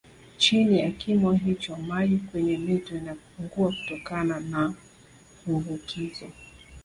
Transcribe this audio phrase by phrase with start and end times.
[0.37, 4.73] Chini ya kimo hicho maji kwenye mito inapungua kutokana na
[5.47, 6.27] mvukizo